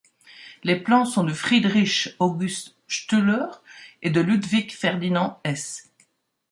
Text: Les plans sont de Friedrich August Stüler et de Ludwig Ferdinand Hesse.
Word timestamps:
Les 0.63 0.77
plans 0.79 1.05
sont 1.05 1.23
de 1.23 1.31
Friedrich 1.31 2.15
August 2.17 2.75
Stüler 2.87 3.45
et 4.01 4.09
de 4.09 4.19
Ludwig 4.19 4.71
Ferdinand 4.71 5.39
Hesse. 5.43 5.91